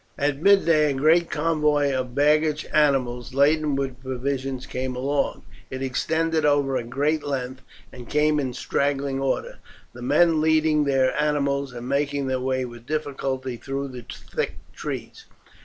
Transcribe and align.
At 0.17 0.41
midday 0.41 0.89
a 0.89 0.95
great 0.95 1.29
convoy 1.29 1.93
of 1.93 2.15
baggage 2.15 2.65
animals, 2.73 3.35
laden 3.35 3.75
with 3.75 4.01
provisions, 4.01 4.65
came 4.65 4.95
along. 4.95 5.43
It 5.69 5.83
extended 5.83 6.43
over 6.43 6.75
a 6.75 6.83
great 6.83 7.23
length, 7.23 7.61
and 7.93 8.09
came 8.09 8.39
in 8.39 8.53
straggling 8.53 9.19
order, 9.19 9.59
the 9.93 10.01
men 10.01 10.41
leading 10.41 10.85
their 10.85 11.15
animals, 11.21 11.71
and 11.71 11.87
making 11.87 12.25
their 12.25 12.41
way 12.41 12.65
with 12.65 12.87
difficulty 12.87 13.57
through 13.57 13.89
the 13.89 14.03
thick 14.11 14.55
trees. 14.73 15.25